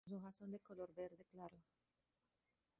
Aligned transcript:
Sus 0.03 0.13
hojas 0.13 0.35
son 0.35 0.49
de 0.49 0.57
color 0.59 0.91
verde 0.95 1.27
claro. 1.29 1.55